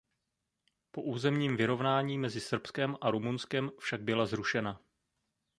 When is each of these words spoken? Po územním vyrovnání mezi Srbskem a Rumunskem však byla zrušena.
Po 0.91 1.01
územním 1.01 1.55
vyrovnání 1.57 2.17
mezi 2.17 2.39
Srbskem 2.39 2.97
a 3.01 3.11
Rumunskem 3.11 3.71
však 3.79 4.01
byla 4.01 4.25
zrušena. 4.25 4.79